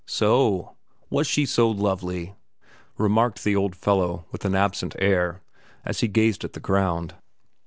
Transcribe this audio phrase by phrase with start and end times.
[0.07, 0.75] "So o;
[1.11, 2.33] was she so lovely?"
[2.97, 5.43] remarked the old fellow, with an absent air,
[5.85, 7.13] as he gazed at the ground.